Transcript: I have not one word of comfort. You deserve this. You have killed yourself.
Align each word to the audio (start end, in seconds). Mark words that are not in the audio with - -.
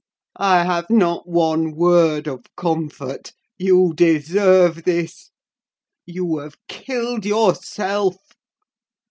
I 0.39 0.63
have 0.63 0.89
not 0.89 1.27
one 1.29 1.75
word 1.75 2.25
of 2.27 2.45
comfort. 2.57 3.33
You 3.59 3.93
deserve 3.93 4.83
this. 4.83 5.29
You 6.07 6.39
have 6.39 6.55
killed 6.67 7.23
yourself. 7.23 8.17